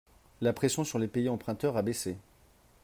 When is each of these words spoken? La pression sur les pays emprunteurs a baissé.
La 0.41 0.51
pression 0.51 0.83
sur 0.83 0.97
les 0.97 1.07
pays 1.07 1.29
emprunteurs 1.29 1.77
a 1.77 1.83
baissé. 1.83 2.17